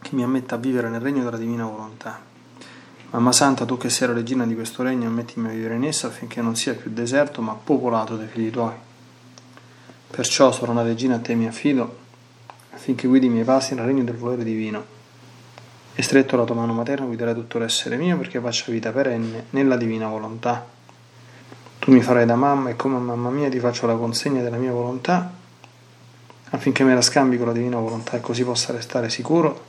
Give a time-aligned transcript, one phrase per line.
[0.00, 2.28] che mi ammetta a vivere nel regno della divina volontà.
[3.10, 6.06] Mamma Santa, tu che sei la regina di questo regno, ammettimi a vivere in esso
[6.06, 8.72] affinché non sia più deserto, ma popolato dai figli tuoi.
[10.08, 11.98] Perciò, sorona regina, a te mi affido,
[12.70, 14.98] affinché guidi i miei passi nel regno del volere divino.
[15.94, 19.76] E stretto la tua mano materna guiderai tutto l'essere mio perché faccia vita perenne nella
[19.76, 20.64] divina volontà.
[21.80, 24.70] Tu mi farai da mamma e come mamma mia ti faccio la consegna della mia
[24.70, 25.32] volontà
[26.50, 29.68] affinché me la scambi con la divina volontà e così possa restare sicuro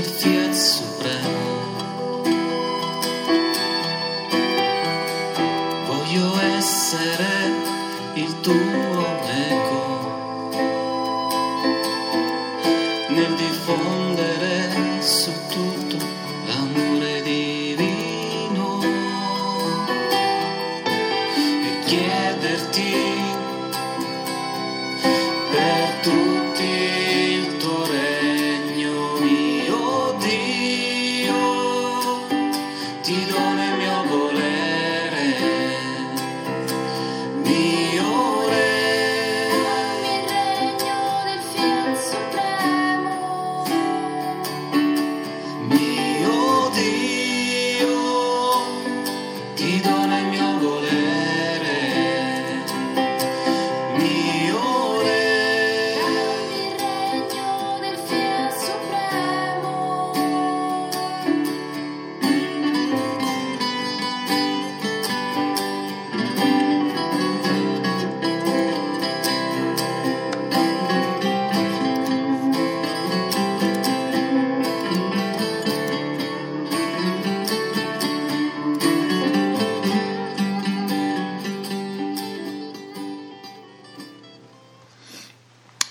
[0.00, 0.39] Del Fiat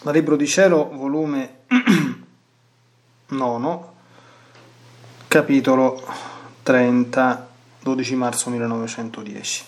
[0.10, 1.58] Dal Libro di Cielo, volume
[3.28, 3.80] 9,
[5.28, 6.04] capitolo
[6.64, 7.50] 30,
[7.84, 9.64] 12 marzo 1910.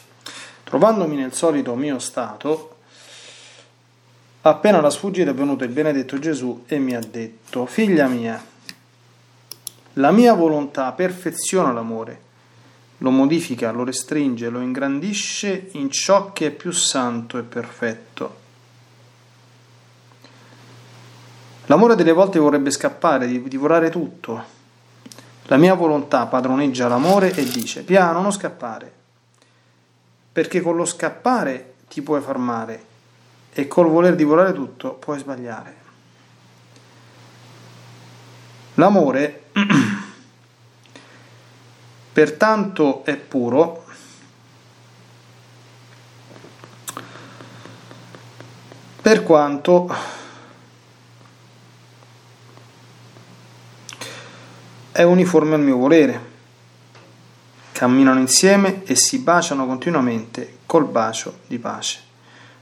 [0.63, 2.77] Trovandomi nel solito mio stato,
[4.41, 8.43] appena alla sfuggita è venuto il benedetto Gesù e mi ha detto, figlia mia,
[9.93, 12.19] la mia volontà perfeziona l'amore,
[12.97, 18.40] lo modifica, lo restringe, lo ingrandisce in ciò che è più santo e perfetto.
[21.71, 24.43] L'amore delle volte vorrebbe scappare, di- divorare tutto.
[25.43, 28.91] La mia volontà padroneggia l'amore e dice: piano, non scappare,
[30.33, 32.85] perché con lo scappare ti puoi far male
[33.53, 35.75] e col voler divorare tutto puoi sbagliare.
[38.73, 39.43] L'amore,
[42.11, 43.85] pertanto, è puro.
[49.01, 50.19] Per quanto
[54.91, 56.29] è uniforme al mio volere.
[57.71, 61.99] Camminano insieme e si baciano continuamente col bacio di pace.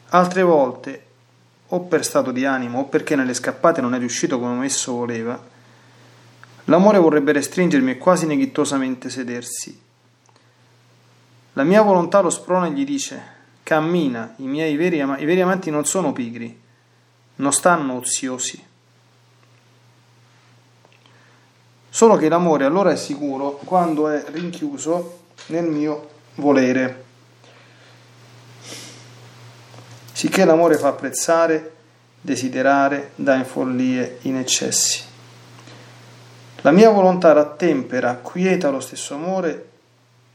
[0.09, 1.05] Altre volte,
[1.67, 5.41] o per stato di animo o perché nelle scappate non è riuscito come esso voleva,
[6.65, 9.79] l'amore vorrebbe restringermi e quasi neghitosamente sedersi.
[11.53, 13.21] La mia volontà lo sprona e gli dice:
[13.63, 16.59] Cammina, i miei veri, ama- i veri amanti non sono pigri,
[17.35, 18.67] non stanno oziosi.
[21.99, 27.03] Solo che l'amore allora è sicuro quando è rinchiuso nel mio volere.
[30.13, 31.73] Sicché l'amore fa apprezzare,
[32.21, 35.03] desiderare, dà in follie, in eccessi.
[36.61, 39.69] La mia volontà rattempera, quieta lo stesso amore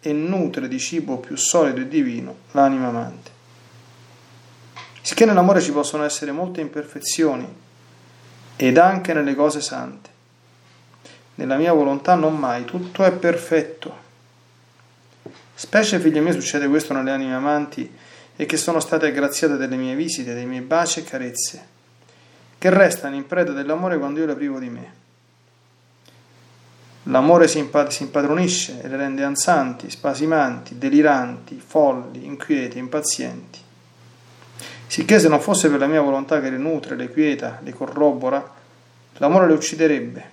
[0.01, 3.31] e nutre di cibo più solido e divino l'anima amante.
[5.01, 7.51] Sicché nell'amore ci possono essere molte imperfezioni
[8.55, 10.13] ed anche nelle cose sante.
[11.37, 14.03] Nella mia volontà non mai, tutto è perfetto.
[15.55, 17.93] Specie figlie mie succede questo nelle anime amanti
[18.37, 21.67] e che sono state aggraziate delle mie visite, dei miei baci e carezze,
[22.59, 25.03] che restano in preda dell'amore quando io le privo di me.
[27.05, 33.61] L'amore si, impa- si impadronisce e le rende ansanti, spasimanti, deliranti, folli, inquieti, impazienti.
[34.87, 38.55] Sicché se non fosse per la mia volontà che le nutre, le quieta, le corrobora,
[39.15, 40.31] l'amore le ucciderebbe.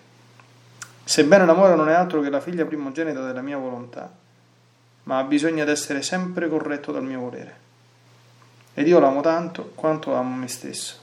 [1.12, 4.10] Sebbene l'amore non è altro che la figlia primogenita della mia volontà,
[5.04, 7.56] ma ha bisogno di essere sempre corretto dal mio volere.
[8.74, 11.00] Ed io l'amo tanto quanto amo me stesso.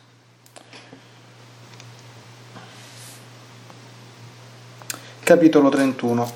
[5.22, 6.32] Capitolo 31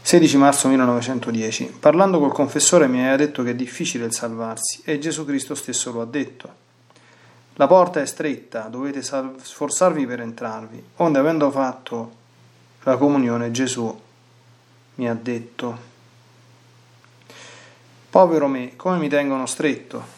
[0.00, 4.98] 16 marzo 1910 Parlando col confessore mi aveva detto che è difficile il salvarsi e
[4.98, 6.64] Gesù Cristo stesso lo ha detto.
[7.58, 10.84] La porta è stretta, dovete sforzarvi per entrarvi.
[10.96, 12.12] Onde avendo fatto
[12.82, 14.02] la comunione Gesù
[14.96, 15.94] mi ha detto
[18.10, 20.14] Povero me, come mi tengono stretto?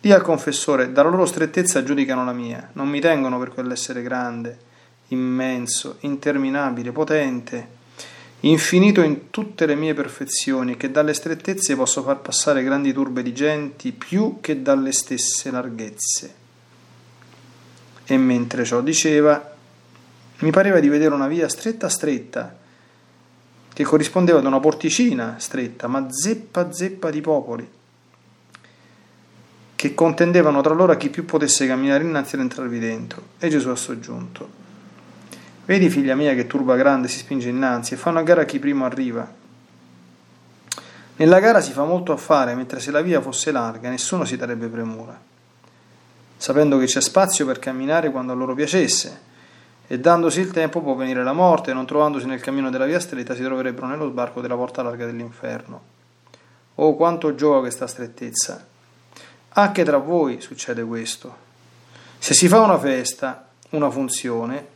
[0.00, 4.58] Dì al confessore, dalla loro strettezza giudicano la mia, non mi tengono per quell'essere grande,
[5.08, 7.75] immenso, interminabile, potente,
[8.40, 13.32] infinito in tutte le mie perfezioni, che dalle strettezze posso far passare grandi turbe di
[13.32, 16.34] genti più che dalle stesse larghezze.
[18.04, 19.54] E mentre ciò diceva,
[20.38, 22.56] mi pareva di vedere una via stretta stretta,
[23.72, 27.68] che corrispondeva ad una porticina stretta, ma zeppa zeppa di popoli,
[29.74, 33.22] che contendevano tra loro a chi più potesse camminare innanzi ed entrarvi dentro.
[33.38, 34.48] E Gesù ha soggiunto,
[35.66, 38.58] vedi figlia mia che turba grande si spinge innanzi e fa una gara a chi
[38.58, 39.44] primo arriva.
[41.16, 44.68] Nella gara si fa molto affare, mentre se la via fosse larga nessuno si darebbe
[44.68, 45.18] premura,
[46.36, 49.20] sapendo che c'è spazio per camminare quando a loro piacesse,
[49.86, 53.00] e dandosi il tempo può venire la morte, e non trovandosi nel cammino della via
[53.00, 55.94] stretta si troverebbero nello sbarco della porta larga dell'inferno.
[56.74, 58.66] Oh, quanto gioca questa strettezza!
[59.48, 61.34] Anche tra voi succede questo.
[62.18, 64.74] Se si fa una festa, una funzione,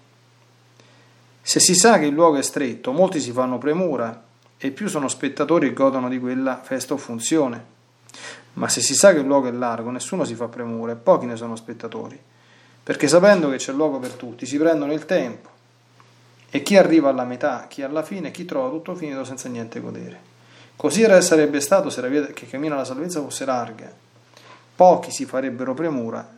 [1.43, 4.25] se si sa che il luogo è stretto, molti si fanno premura
[4.59, 7.79] e più sono spettatori e godono di quella festa o funzione.
[8.55, 11.27] Ma se si sa che il luogo è largo, nessuno si fa premura e pochi
[11.27, 12.19] ne sono spettatori
[12.83, 15.49] perché sapendo che c'è luogo per tutti si prendono il tempo
[16.51, 20.29] e chi arriva alla metà, chi alla fine, chi trova tutto finito senza niente godere.
[20.75, 23.93] Così sarebbe stato se la via che cammina alla salvezza fosse larga.
[24.75, 26.29] Pochi si farebbero premura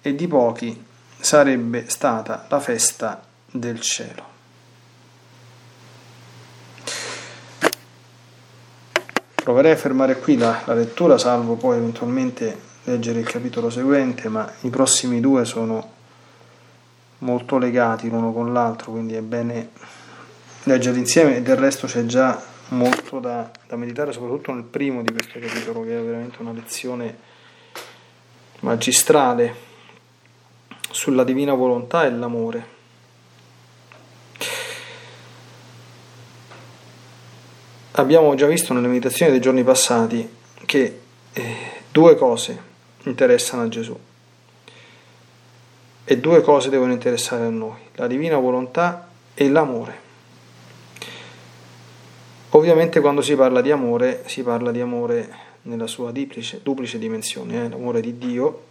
[0.00, 0.84] e di pochi
[1.18, 3.20] sarebbe stata la festa
[3.50, 4.37] del cielo.
[9.48, 12.54] Proverei a fermare qui la, la lettura, salvo poi eventualmente
[12.84, 15.90] leggere il capitolo seguente, ma i prossimi due sono
[17.20, 19.70] molto legati l'uno con l'altro, quindi è bene
[20.64, 25.10] leggerli insieme e del resto c'è già molto da, da meditare, soprattutto nel primo di
[25.14, 27.16] questo capitolo, che è veramente una lezione
[28.60, 29.54] magistrale
[30.90, 32.77] sulla divina volontà e l'amore.
[37.98, 40.28] Abbiamo già visto nelle meditazioni dei giorni passati
[40.66, 41.00] che
[41.32, 41.56] eh,
[41.90, 42.56] due cose
[43.02, 43.98] interessano a Gesù.
[46.04, 50.06] E due cose devono interessare a noi, la divina volontà e l'amore.
[52.50, 55.28] Ovviamente quando si parla di amore, si parla di amore
[55.62, 57.68] nella sua duplice, duplice dimensione, eh?
[57.68, 58.62] l'amore di Dio,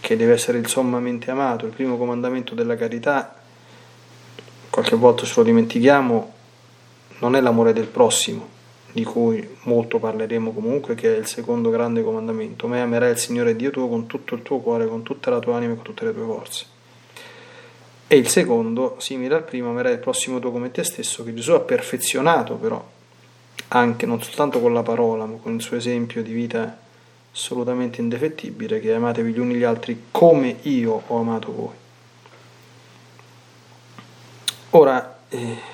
[0.00, 3.36] che deve essere il sommamente amato, il primo comandamento della carità,
[4.70, 6.40] qualche volta ce lo dimentichiamo,
[7.22, 8.48] non è l'amore del prossimo,
[8.90, 13.54] di cui molto parleremo comunque, che è il secondo grande comandamento, ma amerai il Signore
[13.54, 16.04] Dio tuo con tutto il tuo cuore, con tutta la tua anima e con tutte
[16.04, 16.66] le tue forze.
[18.08, 21.52] E il secondo, simile al primo, amerai il prossimo tuo come te stesso, che Gesù
[21.52, 22.84] ha perfezionato però,
[23.68, 26.76] anche non soltanto con la parola, ma con il suo esempio di vita
[27.32, 31.74] assolutamente indefettibile, che amatevi gli uni gli altri come io ho amato voi.
[34.70, 35.71] Ora, eh,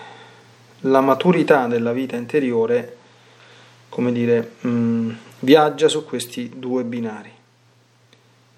[0.90, 2.96] la maturità della vita interiore
[3.88, 7.30] come dire, mh, mm, viaggia su questi due binari,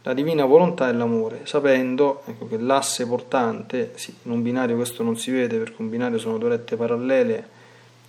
[0.03, 5.03] la divina volontà e l'amore, sapendo ecco, che l'asse portante, sì, in un binario questo
[5.03, 7.59] non si vede perché un binario sono due rette parallele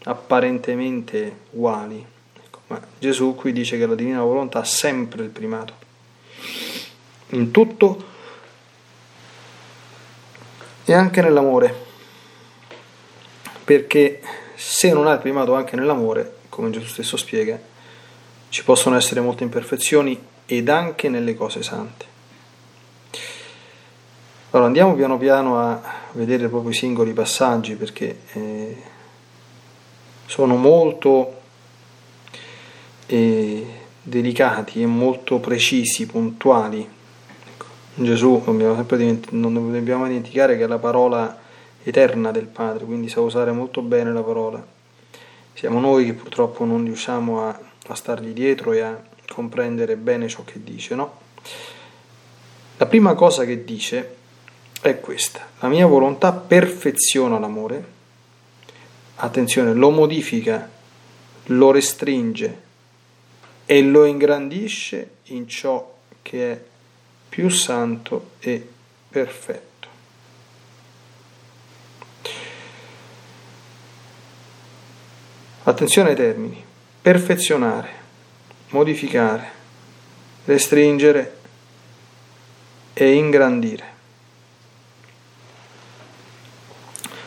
[0.04, 2.04] apparentemente uguali,
[2.44, 5.74] ecco, ma Gesù qui dice che la divina volontà ha sempre il primato,
[7.30, 8.10] in tutto
[10.86, 11.90] e anche nell'amore,
[13.72, 14.20] perché
[14.54, 17.58] se non hai primato anche nell'amore, come Gesù stesso spiega,
[18.50, 22.06] ci possono essere molte imperfezioni ed anche nelle cose sante.
[24.50, 28.76] Allora andiamo piano piano a vedere proprio i singoli passaggi perché eh,
[30.26, 31.40] sono molto
[33.06, 33.66] eh,
[34.02, 36.86] delicati e molto precisi, puntuali.
[37.94, 38.98] Gesù dobbiamo sempre
[39.30, 41.41] non dobbiamo dimenticare che la parola
[41.84, 44.66] eterna del Padre, quindi sa usare molto bene la parola.
[45.54, 50.44] Siamo noi che purtroppo non riusciamo a, a stargli dietro e a comprendere bene ciò
[50.44, 51.20] che dice, no?
[52.78, 54.16] La prima cosa che dice
[54.82, 57.86] è questa, la mia volontà perfeziona l'amore,
[59.16, 60.68] attenzione, lo modifica,
[61.46, 62.62] lo restringe
[63.66, 66.62] e lo ingrandisce in ciò che è
[67.30, 68.68] più santo e
[69.10, 69.71] perfetto.
[75.72, 76.62] Attenzione ai termini,
[77.02, 77.90] perfezionare,
[78.72, 79.50] modificare,
[80.44, 81.38] restringere
[82.92, 83.86] e ingrandire.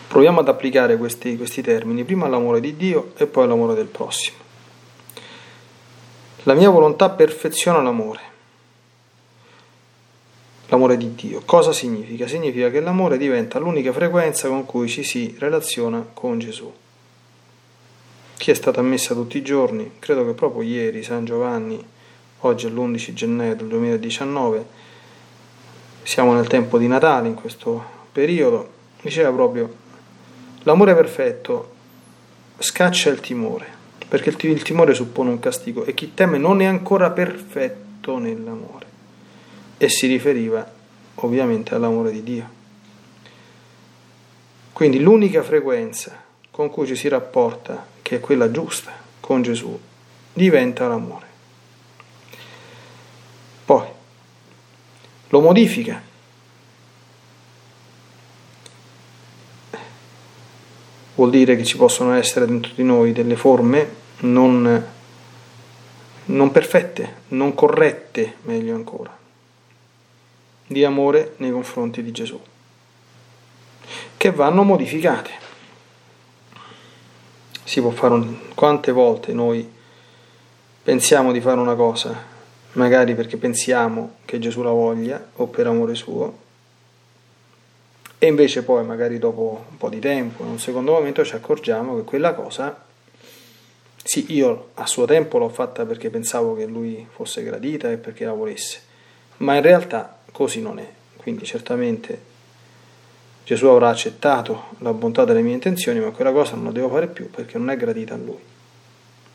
[0.08, 4.36] Proviamo ad applicare questi, questi termini prima all'amore di Dio e poi all'amore del prossimo.
[6.42, 8.20] La mia volontà perfeziona l'amore.
[10.66, 11.40] L'amore di Dio.
[11.46, 12.28] Cosa significa?
[12.28, 16.70] Significa che l'amore diventa l'unica frequenza con cui ci si relaziona con Gesù.
[18.44, 21.82] Chi è stata ammessa tutti i giorni, credo che proprio ieri San Giovanni,
[22.40, 24.66] oggi è l'11 gennaio del 2019,
[26.02, 27.82] siamo nel tempo di Natale in questo
[28.12, 28.70] periodo,
[29.00, 29.74] diceva proprio
[30.64, 31.72] l'amore perfetto
[32.58, 33.66] scaccia il timore,
[34.08, 38.86] perché il, timore suppone un castigo e chi teme non è ancora perfetto nell'amore.
[39.78, 40.70] E si riferiva
[41.14, 42.48] ovviamente all'amore di Dio.
[44.70, 46.23] Quindi l'unica frequenza
[46.54, 49.76] con cui ci si rapporta, che è quella giusta, con Gesù,
[50.32, 51.26] diventa l'amore.
[53.64, 53.84] Poi
[55.30, 56.00] lo modifica.
[61.16, 64.86] Vuol dire che ci possono essere dentro di noi delle forme non,
[66.26, 69.18] non perfette, non corrette, meglio ancora,
[70.68, 72.40] di amore nei confronti di Gesù,
[74.16, 75.42] che vanno modificate
[77.64, 78.36] si può fare un...
[78.54, 79.68] quante volte noi
[80.82, 82.14] pensiamo di fare una cosa,
[82.72, 86.42] magari perché pensiamo che Gesù la voglia o per amore suo,
[88.18, 91.96] e invece poi magari dopo un po' di tempo, in un secondo momento ci accorgiamo
[91.96, 92.84] che quella cosa,
[94.02, 98.24] sì, io a suo tempo l'ho fatta perché pensavo che lui fosse gradita e perché
[98.24, 98.80] la volesse,
[99.38, 100.88] ma in realtà così non è.
[101.16, 102.32] Quindi certamente
[103.44, 107.08] Gesù avrà accettato la bontà delle mie intenzioni, ma quella cosa non la devo fare
[107.08, 108.40] più perché non è gradita a Lui.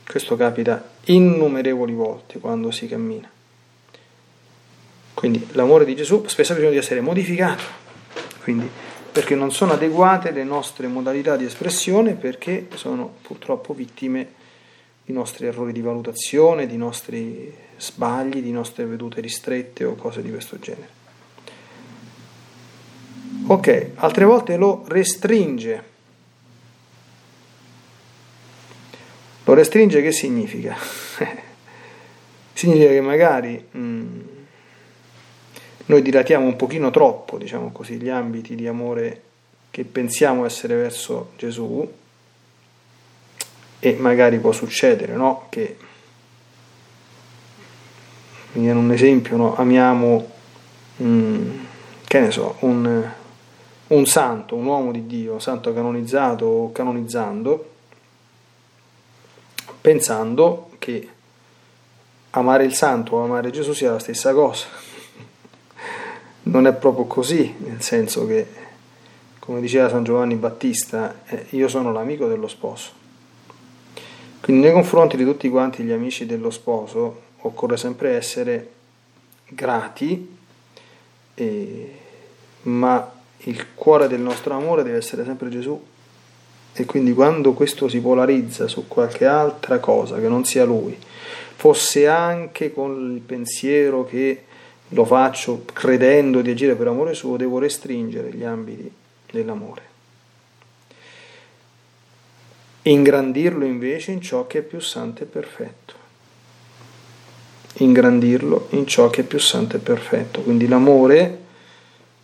[0.05, 3.29] Questo capita innumerevoli volte quando si cammina.
[5.13, 7.63] Quindi l'amore di Gesù spesso ha bisogno di essere modificato,
[8.41, 8.67] quindi
[9.11, 14.37] perché non sono adeguate le nostre modalità di espressione, perché sono purtroppo vittime
[15.03, 20.29] di nostri errori di valutazione, di nostri sbagli, di nostre vedute ristrette o cose di
[20.29, 20.98] questo genere.
[23.51, 25.83] Ok, altre volte lo restringe.
[29.43, 30.77] Lo restringe che significa?
[32.53, 34.19] significa che magari mm,
[35.85, 39.21] noi dilatiamo un pochino troppo, diciamo così, gli ambiti di amore
[39.71, 41.91] che pensiamo essere verso Gesù
[43.79, 45.47] e magari può succedere, no?
[45.49, 45.77] Che
[48.51, 49.55] mi viene un esempio, no?
[49.55, 50.29] Amiamo,
[51.01, 51.59] mm,
[52.05, 53.17] che ne so, un
[53.89, 57.69] un santo, un uomo di Dio, santo canonizzato o canonizzando,
[59.81, 61.07] pensando che
[62.31, 64.65] amare il santo o amare Gesù sia la stessa cosa.
[66.41, 68.47] Non è proprio così, nel senso che,
[69.37, 72.91] come diceva San Giovanni Battista, eh, io sono l'amico dello sposo.
[74.41, 78.71] Quindi nei confronti di tutti quanti gli amici dello sposo occorre sempre essere
[79.49, 80.37] grati,
[81.35, 81.97] eh,
[82.63, 85.81] ma il cuore del nostro amore deve essere sempre Gesù
[86.73, 90.97] e quindi quando questo si polarizza su qualche altra cosa che non sia Lui,
[91.55, 94.43] fosse anche con il pensiero che
[94.89, 98.89] lo faccio credendo di agire per amore suo, devo restringere gli ambiti
[99.29, 99.87] dell'amore.
[102.83, 105.93] Ingrandirlo invece in ciò che è più santo e perfetto.
[107.73, 110.41] Ingrandirlo in ciò che è più santo e perfetto.
[110.41, 111.37] Quindi l'amore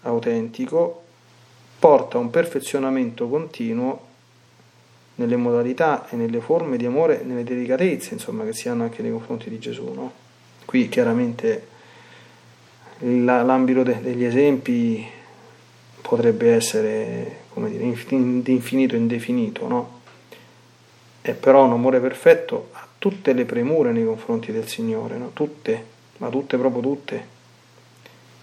[0.04, 1.04] autentico
[1.80, 4.14] porta a un perfezionamento continuo
[5.16, 9.12] nelle modalità e nelle forme di amore, nelle delicatezze, insomma, che si hanno anche nei
[9.12, 9.92] confronti di Gesù.
[9.94, 10.12] No?
[10.66, 11.68] Qui chiaramente
[13.00, 15.06] la- l'ambito de- degli esempi
[16.02, 20.02] potrebbe essere come dire, di infinito indefinito, no?
[21.22, 25.32] E però un amore perfetto ha tutte le premure nei confronti del Signore, no?
[25.34, 25.84] tutte,
[26.18, 27.28] ma tutte proprio tutte.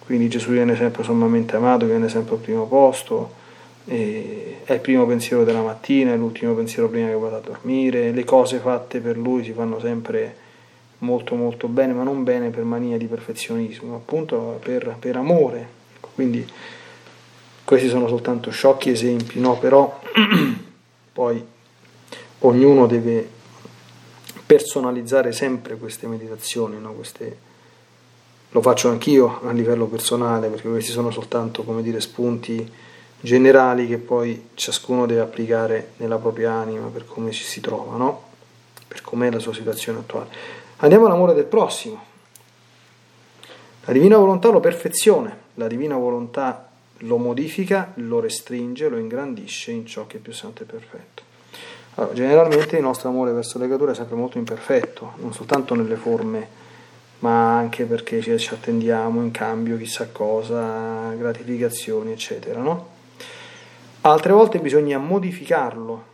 [0.04, 3.40] Quindi Gesù viene sempre sommamente amato, viene sempre al primo posto,
[3.84, 8.24] è il primo pensiero della mattina, è l'ultimo pensiero prima che vada a dormire, le
[8.24, 10.36] cose fatte per lui si fanno sempre
[10.98, 15.68] molto molto bene, ma non bene per mania di perfezionismo, appunto per, per amore.
[15.96, 16.46] Ecco, Quindi
[17.64, 19.58] questi sono soltanto sciocchi esempi, no?
[19.58, 20.00] Però
[21.12, 21.44] poi
[22.40, 23.28] ognuno deve
[24.46, 26.92] personalizzare sempre queste meditazioni, no?
[26.92, 27.50] Queste-
[28.52, 32.70] lo faccio anch'io a livello personale, perché questi sono soltanto, come dire, spunti
[33.20, 38.30] generali che poi ciascuno deve applicare nella propria anima per come ci si trova, no?
[38.86, 40.28] Per com'è la sua situazione attuale.
[40.78, 42.10] Andiamo all'amore del prossimo.
[43.84, 46.68] La divina volontà lo perfeziona, la divina volontà
[46.98, 51.22] lo modifica, lo restringe, lo ingrandisce in ciò che è più santo e perfetto.
[51.94, 55.96] Allora, generalmente il nostro amore verso le creature è sempre molto imperfetto, non soltanto nelle
[55.96, 56.60] forme,
[57.22, 62.88] ma anche perché ci attendiamo in cambio chissà cosa, gratificazioni, eccetera, no?
[64.02, 66.10] Altre volte bisogna modificarlo.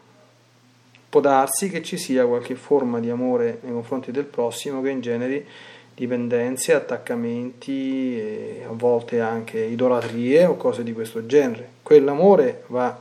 [1.09, 5.47] Può darsi che ci sia qualche forma di amore nei confronti del prossimo che ingeneri
[5.95, 11.71] dipendenze, attaccamenti, a volte anche idolatrie o cose di questo genere.
[11.83, 12.97] Quell'amore va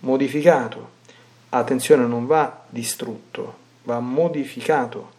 [0.00, 0.92] modificato.
[1.48, 5.10] Attenzione, non va distrutto, va modificato.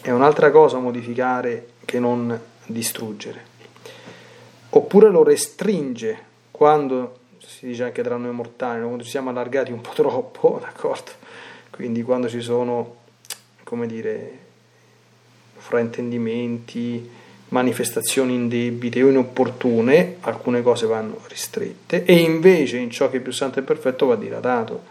[0.00, 3.50] È un'altra cosa modificare che non distruggere.
[4.70, 9.80] Oppure lo restringe quando si dice anche tra noi mortali, quando ci siamo allargati un
[9.80, 11.10] po' troppo, d'accordo?
[11.70, 12.96] Quindi quando ci sono,
[13.64, 14.38] come dire,
[15.56, 17.10] fraintendimenti,
[17.48, 23.32] manifestazioni indebite o inopportune, alcune cose vanno ristrette e invece in ciò che è più
[23.32, 24.82] santo e perfetto va dilatato.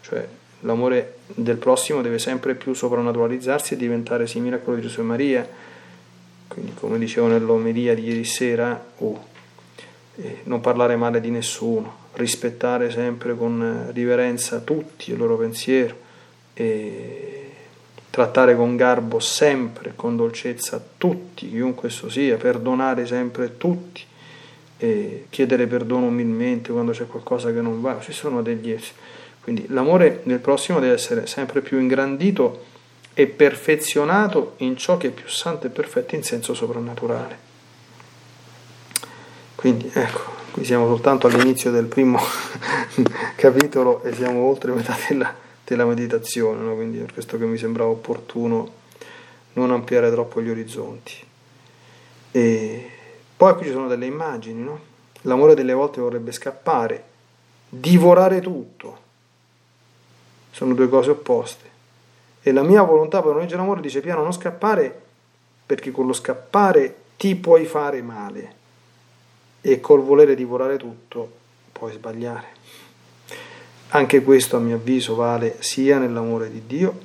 [0.00, 0.26] Cioè
[0.60, 5.04] l'amore del prossimo deve sempre più soprannaturalizzarsi e diventare simile a quello di Gesù e
[5.04, 5.48] Maria.
[6.48, 9.24] Quindi come dicevo nell'omelia di ieri sera, oh,
[10.16, 16.04] eh, non parlare male di nessuno, rispettare sempre con riverenza tutti il loro pensiero
[16.54, 17.36] e
[18.08, 24.02] trattare con garbo sempre, con dolcezza tutti, chiunque esso sia, perdonare sempre tutti,
[24.78, 28.74] e chiedere perdono umilmente quando c'è qualcosa che non va, ci sono degli.
[29.46, 32.64] Quindi l'amore del prossimo deve essere sempre più ingrandito
[33.14, 37.38] e perfezionato in ciò che è più santo e perfetto in senso soprannaturale.
[39.54, 42.18] Quindi ecco, qui siamo soltanto all'inizio del primo
[43.36, 45.32] capitolo e siamo oltre metà della,
[45.62, 46.74] della meditazione, no?
[46.74, 48.68] quindi per questo che mi sembrava opportuno
[49.52, 51.14] non ampliare troppo gli orizzonti.
[52.32, 52.90] E
[53.36, 54.80] poi qui ci sono delle immagini, no?
[55.22, 57.04] L'amore delle volte vorrebbe scappare,
[57.68, 59.04] divorare tutto.
[60.56, 61.68] Sono due cose opposte.
[62.40, 65.02] E la mia volontà per non l'amore dice piano non scappare
[65.66, 68.54] perché con lo scappare ti puoi fare male
[69.60, 71.30] e col volere divorare tutto
[71.72, 72.46] puoi sbagliare.
[73.88, 77.00] Anche questo a mio avviso vale sia nell'amore di Dio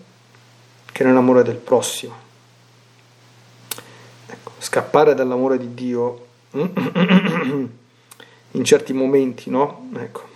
[0.89, 2.15] che nell'amore del prossimo.
[4.27, 7.69] Ecco, scappare dall'amore di Dio in
[8.63, 9.89] certi momenti, no?
[9.97, 10.30] Ecco,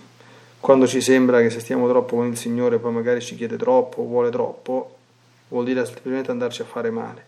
[0.66, 4.02] quando ci sembra che se stiamo troppo con il Signore poi magari ci chiede troppo,
[4.02, 4.96] vuole troppo,
[5.50, 7.24] vuol dire semplicemente andarci a fare male.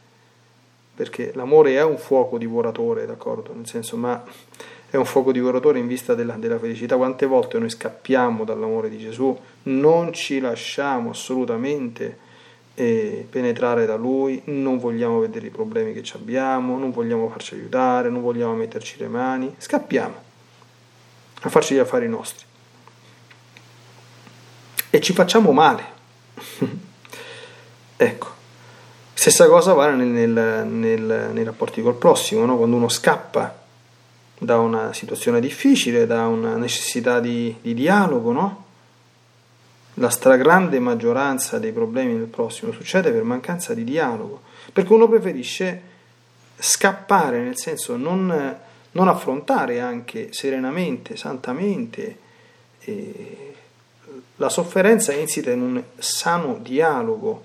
[0.96, 3.54] Perché l'amore è un fuoco divoratore, d'accordo?
[3.54, 4.24] Nel senso, ma
[4.90, 6.98] è un fuoco divoratore in vista della, della, felicità.
[6.98, 12.18] Quante volte noi scappiamo dall'amore di Gesù, non ci lasciamo assolutamente
[12.74, 18.10] eh, penetrare da Lui, non vogliamo vedere i problemi che abbiamo, non vogliamo farci aiutare,
[18.10, 20.26] non vogliamo metterci le mani, scappiamo
[21.42, 22.47] a farci gli affari nostri.
[24.98, 25.84] E ci facciamo male.
[27.98, 28.28] ecco.
[29.14, 32.58] Stessa cosa vale nel, nel, nel, nei rapporti col prossimo, no?
[32.58, 33.64] quando uno scappa
[34.40, 38.66] da una situazione difficile, da una necessità di, di dialogo, no?
[39.96, 44.42] La stragrande maggioranza dei problemi del prossimo succede per mancanza di dialogo,
[44.74, 45.82] perché uno preferisce
[46.58, 48.58] scappare, nel senso non,
[48.94, 52.18] non affrontare anche serenamente, santamente
[52.80, 53.48] eh,
[54.38, 57.44] la sofferenza insita in un sano dialogo,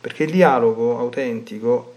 [0.00, 1.94] perché il dialogo autentico,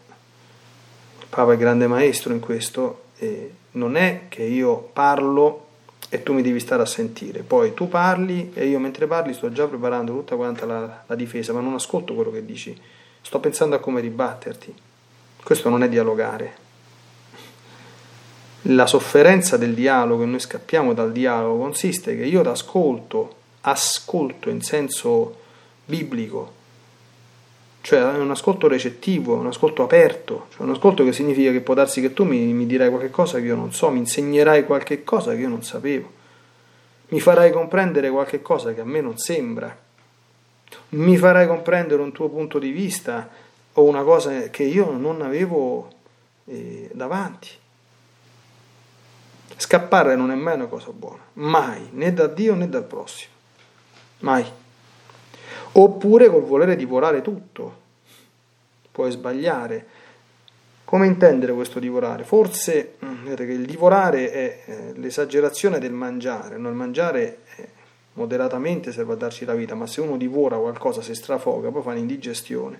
[1.20, 5.64] il Papa è grande maestro in questo, eh, non è che io parlo
[6.10, 7.42] e tu mi devi stare a sentire.
[7.42, 11.52] Poi tu parli e io mentre parli sto già preparando tutta quanta la, la difesa,
[11.52, 12.80] ma non ascolto quello che dici,
[13.22, 14.74] sto pensando a come ribatterti.
[15.44, 16.64] Questo non è dialogare.
[18.70, 23.36] La sofferenza del dialogo, e noi scappiamo dal dialogo, consiste che io ascolto,
[23.68, 25.44] ascolto in senso
[25.86, 26.54] biblico,
[27.82, 31.74] cioè è un ascolto recettivo, un ascolto aperto, cioè un ascolto che significa che può
[31.74, 35.04] darsi che tu mi, mi dirai qualche cosa che io non so, mi insegnerai qualche
[35.04, 36.12] cosa che io non sapevo,
[37.10, 39.76] mi farai comprendere qualche cosa che a me non sembra,
[40.90, 43.30] mi farai comprendere un tuo punto di vista
[43.74, 45.90] o una cosa che io non avevo
[46.46, 47.50] eh, davanti.
[49.58, 53.35] Scappare non è mai una cosa buona, mai, né da Dio né dal prossimo,
[54.26, 54.44] mai.
[55.74, 57.84] Oppure col volere divorare tutto,
[58.92, 59.86] puoi sbagliare.
[60.84, 62.24] Come intendere questo divorare?
[62.24, 62.96] Forse
[63.36, 66.70] che il divorare è eh, l'esagerazione del mangiare, no?
[66.70, 67.40] il mangiare
[68.14, 71.92] moderatamente serve a darci la vita, ma se uno divora qualcosa, si strafoga, poi fa
[71.92, 72.80] un'indigestione.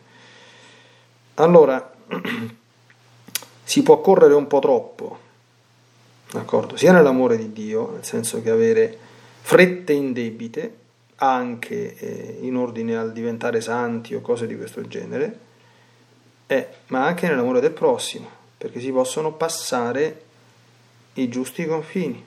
[1.36, 1.94] Allora
[3.64, 5.20] si può correre un po' troppo,
[6.32, 6.78] d'accordo?
[6.78, 8.98] Sia nell'amore di Dio, nel senso che avere
[9.42, 10.84] frette indebite,
[11.18, 15.40] anche eh, in ordine al diventare santi o cose di questo genere,
[16.48, 20.24] eh, ma anche nell'amore del prossimo, perché si possono passare
[21.14, 22.24] i giusti confini.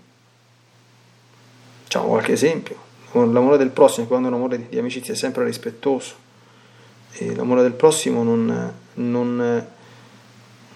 [1.83, 2.87] Facciamo qualche esempio.
[3.13, 6.15] L'amore del prossimo, quando l'amore di amicizia è sempre rispettoso,
[7.13, 9.67] e l'amore del prossimo non, non,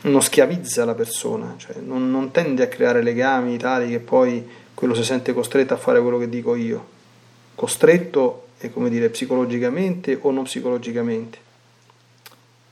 [0.01, 4.94] non schiavizza la persona, cioè non, non tende a creare legami tali che poi quello
[4.94, 6.91] si sente costretto a fare quello che dico io,
[7.62, 11.38] costretto è come dire psicologicamente o non psicologicamente,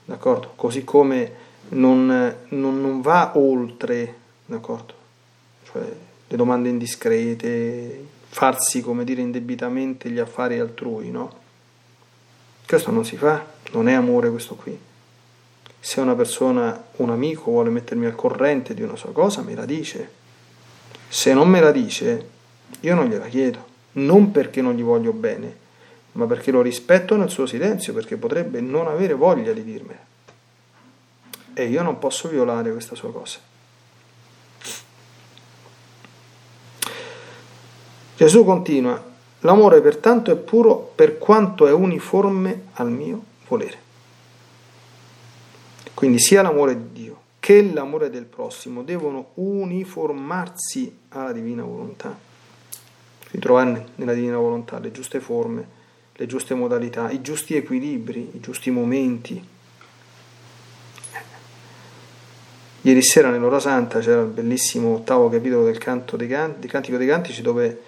[0.05, 0.51] d'accordo?
[0.57, 1.33] Così come
[1.69, 2.07] non,
[2.49, 4.15] non, non va oltre,
[4.47, 4.95] d'accordo?
[5.71, 5.83] Cioè
[6.27, 11.39] le domande indiscrete, farsi come dire indebitamente gli affari altrui, no?
[12.67, 14.77] Questo non si fa, non è amore questo qui.
[15.79, 19.67] Se una persona, un amico vuole mettermi al corrente di una sua cosa, me la
[19.67, 20.11] dice.
[21.07, 22.29] Se non me la dice,
[22.81, 25.57] io non gliela chiedo, non perché non gli voglio bene,
[26.13, 30.09] ma perché lo rispetto nel suo silenzio, perché potrebbe non avere voglia di dirmela.
[31.55, 33.39] E io non posso violare questa sua cosa.
[38.17, 39.03] Gesù continua,
[39.41, 43.89] l'amore pertanto è puro per quanto è uniforme al mio volere.
[45.95, 52.17] Quindi sia l'amore di Dio che l'amore del prossimo devono uniformarsi alla divina volontà,
[53.31, 55.79] ritrovare nella divina volontà le giuste forme,
[56.15, 59.43] le giuste modalità, i giusti equilibri, i giusti momenti.
[62.83, 67.07] Ieri sera nell'ora santa c'era il bellissimo ottavo capitolo del, canto dei canti, Cantico dei
[67.07, 67.83] Cantici dove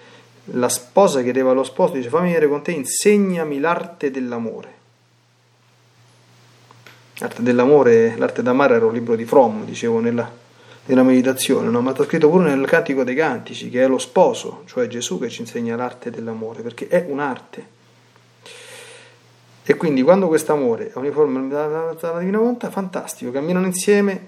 [0.45, 4.81] la sposa chiedeva allo sposo, dice fammi venire con te, insegnami l'arte dell'amore.
[7.17, 10.29] L'arte dell'amore, l'arte d'amare era un libro di Fromm, dicevo nella,
[10.85, 11.81] nella meditazione, no?
[11.81, 15.29] ma sta scritto pure nel Cantico dei Cantici, che è lo sposo, cioè Gesù che
[15.29, 17.81] ci insegna l'arte dell'amore, perché è un'arte.
[19.63, 24.27] E quindi quando questo amore è uniforme alla Divina Volontà, fantastico, camminano insieme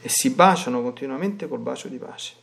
[0.00, 2.34] e si baciano continuamente col bacio di pace.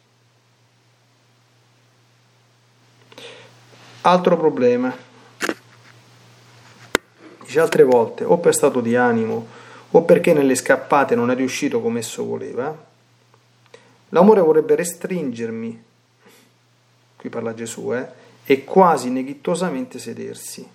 [4.03, 4.95] Altro problema,
[7.43, 9.45] dice altre volte, o per stato di animo,
[9.91, 12.89] o perché nelle scappate non è riuscito come esso voleva,
[14.11, 15.83] l'amore vorrebbe restringermi,
[17.17, 18.07] qui parla Gesù, eh,
[18.45, 20.67] e quasi neghitosamente sedersi.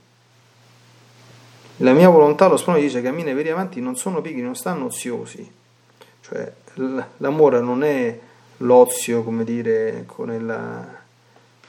[1.80, 4.86] La mia volontà, lo Spano dice, cammina i veri avanti, non sono pigri, non stanno
[4.86, 5.50] oziosi.
[6.22, 6.52] Cioè,
[7.18, 8.18] l'amore non è
[8.58, 10.86] l'ozio, come dire, ecco, nella,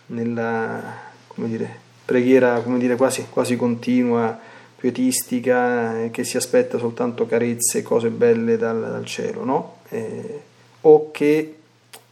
[0.08, 0.82] nella
[1.28, 4.40] come dire, preghiera come dire, quasi, quasi continua,
[4.78, 9.78] pietistica, eh, che si aspetta soltanto carezze, cose belle dal, dal cielo, no?
[9.90, 10.42] Eh,
[10.82, 11.57] o che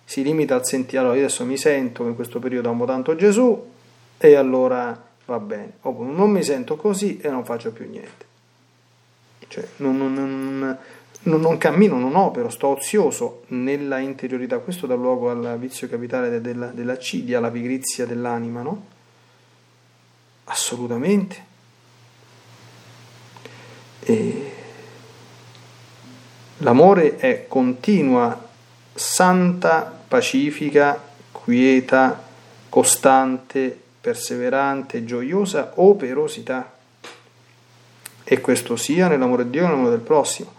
[0.05, 3.71] si limita al sentire, allora io adesso mi sento in questo periodo amo tanto Gesù
[4.17, 8.25] e allora va bene, o non mi sento così e non faccio più niente.
[9.47, 10.13] Cioè, non, non,
[11.23, 14.59] non, non, cammino, non opero, sto ozioso nella interiorità.
[14.59, 18.85] Questo dà luogo al vizio capitale della, della cidia, alla pigrizia dell'anima, no?
[20.45, 21.53] Assolutamente.
[24.01, 24.51] E
[26.57, 28.44] l'amore è continua,
[28.95, 30.99] santa, pacifica,
[31.31, 32.23] quieta,
[32.69, 36.73] costante, perseverante, gioiosa operosità.
[38.23, 40.53] E questo sia nell'amore di Dio e nell'amore del prossimo.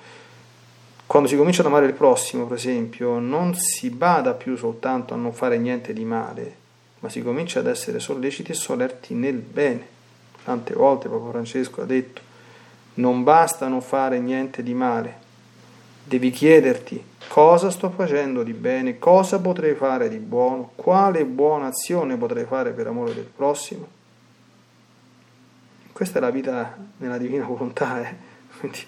[1.07, 5.17] Quando si comincia ad amare il prossimo, per esempio, non si bada più soltanto a
[5.17, 6.57] non fare niente di male,
[6.99, 9.95] ma si comincia ad essere solleciti e solerti nel bene.
[10.45, 12.21] Tante volte Papa Francesco ha detto,
[12.95, 15.25] non basta non fare niente di male,
[16.07, 22.17] devi chiederti cosa sto facendo di bene, cosa potrei fare di buono, quale buona azione
[22.17, 23.95] potrei fare per amore del prossimo.
[25.93, 28.15] Questa è la vita nella divina volontà, eh?
[28.59, 28.79] Quindi,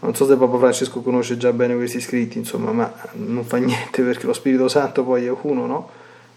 [0.00, 4.02] non so se Papa Francesco conosce già bene questi scritti, insomma, ma non fa niente
[4.02, 5.90] perché lo Spirito Santo poi è uno, no?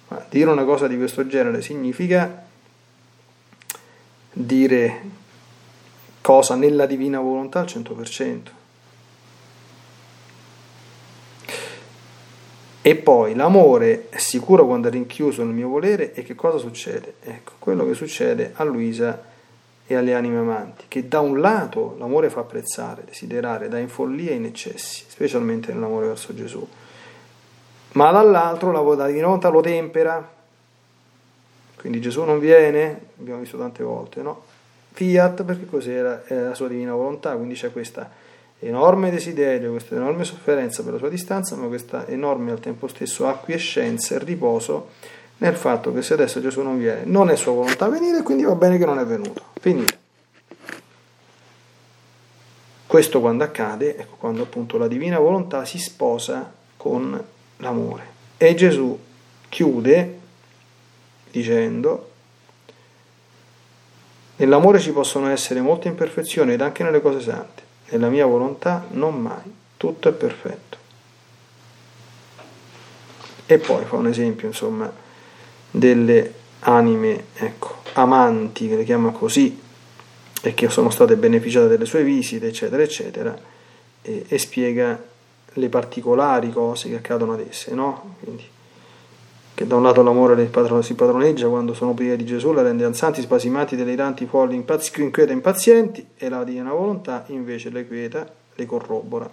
[0.10, 2.46] Ma dire una cosa di questo genere significa
[4.32, 5.02] dire
[6.22, 8.40] cosa nella divina volontà al 100%.
[12.88, 17.16] E poi l'amore è sicuro quando è rinchiuso nel mio volere e che cosa succede?
[17.22, 19.26] Ecco, quello che succede a Luisa
[19.86, 24.32] e alle anime amanti, che da un lato l'amore fa apprezzare, desiderare, dà in follia
[24.32, 26.66] e in eccessi, specialmente nell'amore verso Gesù,
[27.92, 30.36] ma dall'altro la divina volontà lo tempera,
[31.76, 34.44] quindi Gesù non viene, abbiamo visto tante volte, no?
[34.94, 38.10] Fiat perché così era, era la sua divina volontà, quindi c'è questa
[38.60, 43.28] enorme desiderio, questa enorme sofferenza per la sua distanza, ma questa enorme al tempo stesso
[43.28, 44.90] acquiescenza e riposo
[45.38, 48.56] nel fatto che se adesso Gesù non viene, non è sua volontà venire, quindi va
[48.56, 49.44] bene che non è venuto.
[49.60, 50.06] Finito.
[52.88, 57.22] Questo quando accade, ecco, quando appunto la divina volontà si sposa con
[57.58, 58.16] l'amore.
[58.38, 58.98] E Gesù
[59.50, 60.20] chiude
[61.30, 62.12] dicendo,
[64.38, 69.22] nell'amore ci possono essere molte imperfezioni ed anche nelle cose sante, nella mia volontà non
[69.22, 70.78] mai, tutto è perfetto.
[73.46, 74.92] E poi fa un esempio, insomma,
[75.72, 79.60] delle anime ecco, amanti, che le chiama così,
[80.42, 83.38] e che sono state beneficiate delle sue visite, eccetera, eccetera,
[84.02, 85.02] e, e spiega
[85.54, 88.16] le particolari cose che accadono ad esse, no?
[88.20, 88.44] Quindi,
[89.58, 90.52] che da un lato l'amore
[90.84, 95.34] si padroneggia quando sono prive di Gesù, la rende ansanti, spasimati, deliranti, folli, impazzi, inquieta,
[95.34, 99.28] impazienti, e la divina volontà invece le quieta, le corrobora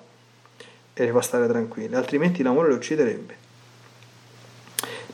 [0.95, 3.35] e le fa stare tranquille, altrimenti l'amore le ucciderebbe.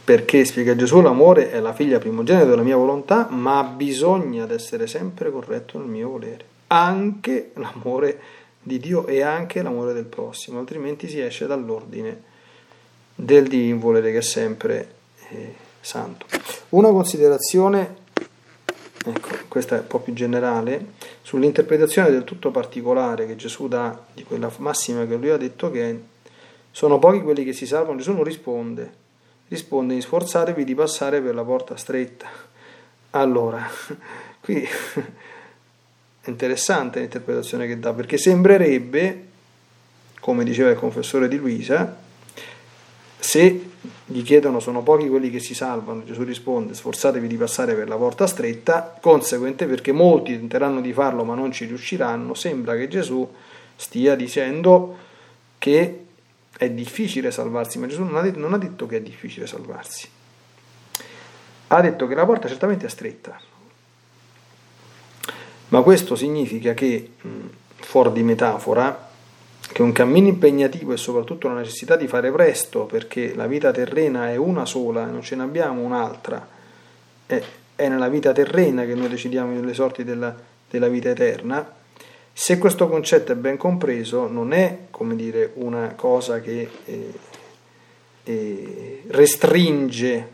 [0.04, 5.32] Perché, spiega Gesù, l'amore è la figlia primogenita della mia volontà, ma bisogna essere sempre
[5.32, 6.44] corretto nel mio volere.
[6.68, 8.20] Anche l'amore
[8.62, 12.22] di Dio e anche l'amore del prossimo, altrimenti si esce dall'ordine
[13.16, 14.98] del divin volere che è sempre
[15.30, 16.26] eh, santo.
[16.70, 17.96] Una considerazione,
[19.04, 24.24] ecco, questa è un po' più generale, sull'interpretazione del tutto particolare che Gesù dà di
[24.24, 26.00] quella massima che lui ha detto che
[26.70, 28.92] sono pochi quelli che si salvano, Gesù non risponde,
[29.48, 32.28] risponde sforzatevi di passare per la porta stretta.
[33.10, 33.68] Allora,
[34.40, 34.62] qui
[36.22, 39.26] è interessante l'interpretazione che dà, perché sembrerebbe,
[40.20, 41.96] come diceva il confessore di Luisa,
[43.18, 43.69] se
[44.04, 47.96] gli chiedono sono pochi quelli che si salvano, Gesù risponde sforzatevi di passare per la
[47.96, 53.26] porta stretta, conseguente perché molti tenteranno di farlo ma non ci riusciranno, sembra che Gesù
[53.76, 54.96] stia dicendo
[55.56, 56.04] che
[56.56, 60.08] è difficile salvarsi, ma Gesù non ha, detto, non ha detto che è difficile salvarsi,
[61.68, 63.40] ha detto che la porta certamente è stretta,
[65.68, 67.12] ma questo significa che,
[67.76, 69.09] fuori di metafora,
[69.72, 74.30] che un cammino impegnativo e soprattutto la necessità di fare presto, perché la vita terrena
[74.30, 76.46] è una sola, non ce ne abbiamo un'altra,
[77.26, 77.42] è,
[77.76, 80.34] è nella vita terrena che noi decidiamo le sorti della,
[80.68, 81.78] della vita eterna,
[82.32, 87.12] se questo concetto è ben compreso, non è come dire una cosa che eh,
[88.24, 90.28] eh, restringe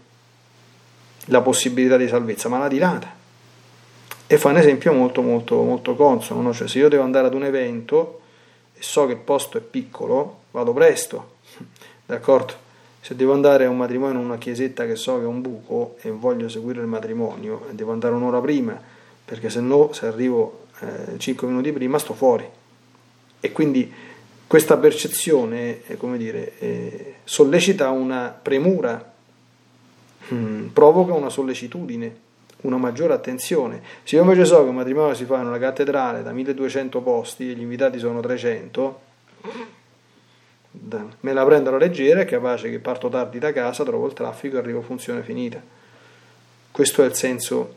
[1.26, 3.14] la possibilità di salvezza, ma la dilata.
[4.28, 6.52] E fa un esempio molto molto molto consono, no?
[6.52, 8.20] cioè se io devo andare ad un evento
[8.78, 11.36] e so che il posto è piccolo, vado presto,
[12.04, 12.64] d'accordo?
[13.00, 15.96] Se devo andare a un matrimonio in una chiesetta che so che è un buco
[16.00, 18.78] e voglio seguire il matrimonio, devo andare un'ora prima,
[19.24, 22.44] perché se no, se arrivo eh, 5 minuti prima sto fuori.
[23.40, 23.92] E quindi
[24.46, 29.14] questa percezione, eh, come dire, eh, sollecita una premura,
[30.32, 32.24] mm, provoca una sollecitudine,
[32.66, 33.82] una maggiore attenzione.
[34.02, 37.50] Se io invece so che un matrimonio si fa in una cattedrale da 1200 posti
[37.50, 39.00] e gli invitati sono 300,
[41.20, 44.56] me la prendo alla leggera, è capace che parto tardi da casa, trovo il traffico
[44.56, 45.60] e arrivo funzione finita.
[46.70, 47.74] Questo è il senso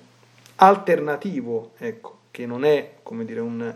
[0.55, 3.73] alternativo, ecco, che non è come dire un,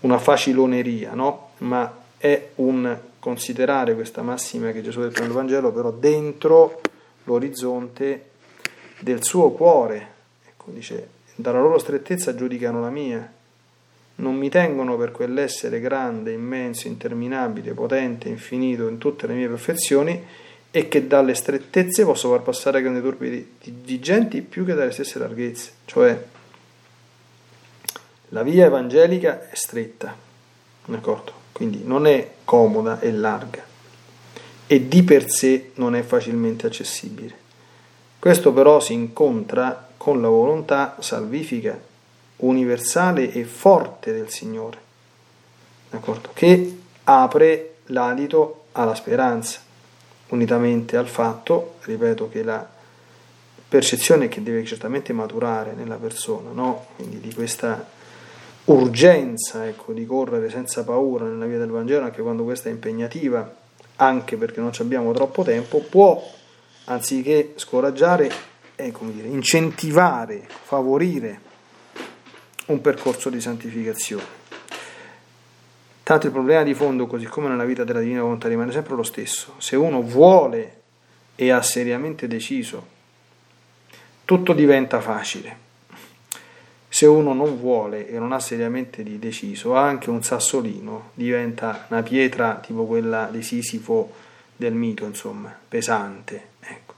[0.00, 1.50] una faciloneria, no?
[1.58, 6.80] ma è un considerare questa massima che Gesù ha detto nel Vangelo, però dentro
[7.24, 8.30] l'orizzonte
[9.00, 10.18] del suo cuore.
[10.66, 13.32] Dice, dalla loro strettezza giudicano la mia,
[14.16, 20.22] non mi tengono per quell'essere grande, immenso, interminabile, potente, infinito in tutte le mie perfezioni
[20.70, 24.74] e che dalle strettezze posso far passare grandi turbi di, di, di genti più che
[24.74, 25.70] dalle stesse larghezze.
[25.86, 26.24] Cioè,
[28.28, 30.14] la via evangelica è stretta,
[30.84, 31.32] d'accordo?
[31.52, 33.68] Quindi non è comoda, è larga
[34.72, 37.34] e di per sé non è facilmente accessibile.
[38.20, 41.78] Questo però si incontra con la volontà salvifica,
[42.36, 44.78] universale e forte del Signore,
[45.90, 46.30] d'accordo?
[46.32, 49.60] Che apre l'adito alla speranza,
[50.28, 52.66] unitamente al fatto, ripeto, che la
[53.68, 56.86] percezione che deve certamente maturare nella persona, no?
[56.96, 57.86] quindi di questa
[58.64, 63.54] urgenza ecco, di correre senza paura nella via del Vangelo, anche quando questa è impegnativa,
[63.96, 66.26] anche perché non abbiamo troppo tempo, può,
[66.86, 68.48] anziché scoraggiare,
[68.84, 71.40] eh, dire, incentivare, favorire
[72.66, 74.38] un percorso di santificazione.
[76.02, 79.02] Tanto il problema di fondo, così come nella vita della divina volontà, rimane sempre lo
[79.02, 79.54] stesso.
[79.58, 80.80] Se uno vuole
[81.36, 82.86] e ha seriamente deciso,
[84.24, 85.68] tutto diventa facile
[86.92, 92.56] se uno non vuole e non ha seriamente deciso, anche un sassolino diventa una pietra
[92.56, 94.12] tipo quella di Sisifo
[94.56, 96.48] del mito, insomma, pesante.
[96.58, 96.89] Ecco.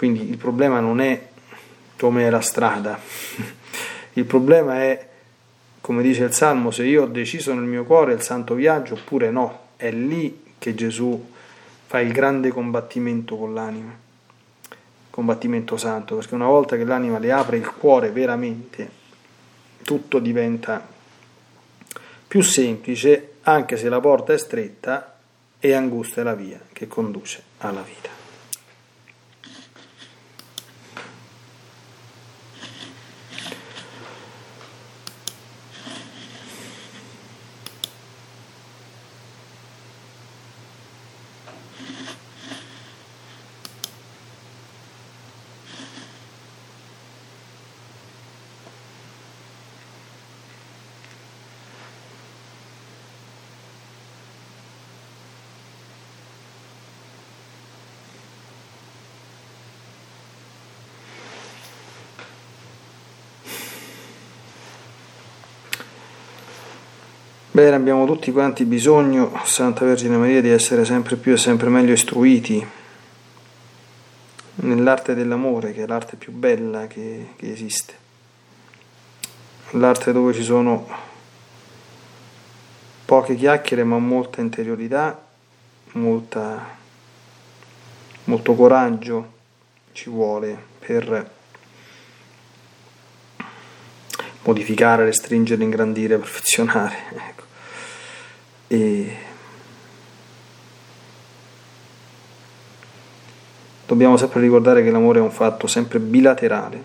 [0.00, 1.28] Quindi il problema non è
[1.98, 2.98] come la strada,
[4.14, 5.08] il problema è,
[5.82, 9.30] come dice il Salmo, se io ho deciso nel mio cuore il santo viaggio oppure
[9.30, 11.30] no, è lì che Gesù
[11.84, 13.94] fa il grande combattimento con l'anima
[15.10, 18.88] combattimento santo, perché una volta che l'anima le apre il cuore veramente,
[19.82, 20.82] tutto diventa
[22.26, 25.18] più semplice, anche se la porta è stretta
[25.58, 28.19] e angusta è la via che conduce alla vita.
[67.52, 71.92] Bene, abbiamo tutti quanti bisogno, Santa Vergine Maria, di essere sempre più e sempre meglio
[71.92, 72.64] istruiti
[74.54, 77.94] nell'arte dell'amore, che è l'arte più bella che, che esiste,
[79.70, 80.86] l'arte dove ci sono
[83.04, 85.20] poche chiacchiere ma molta interiorità,
[85.94, 86.76] molta,
[88.26, 89.32] molto coraggio
[89.90, 91.38] ci vuole per
[94.50, 96.96] modificare, restringere, ingrandire, perfezionare.
[97.28, 97.44] Ecco.
[98.66, 99.16] E
[103.86, 106.82] dobbiamo sempre ricordare che l'amore è un fatto sempre bilaterale,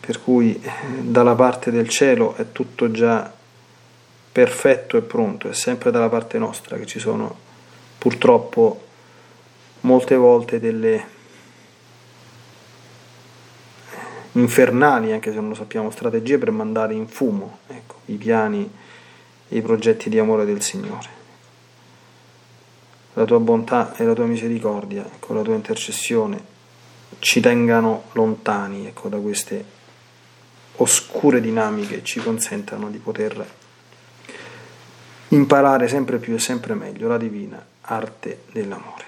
[0.00, 0.70] per cui eh,
[1.00, 3.32] dalla parte del cielo è tutto già
[4.30, 7.46] perfetto e pronto, è sempre dalla parte nostra che ci sono
[7.98, 8.84] purtroppo
[9.80, 11.16] molte volte delle
[14.38, 18.70] infernali, anche se non lo sappiamo, strategie per mandare in fumo ecco, i piani
[19.48, 21.16] e i progetti di amore del Signore.
[23.14, 26.56] La tua bontà e la tua misericordia, con la tua intercessione,
[27.18, 29.76] ci tengano lontani ecco, da queste
[30.76, 33.46] oscure dinamiche e ci consentano di poter
[35.28, 39.07] imparare sempre più e sempre meglio la divina arte dell'amore.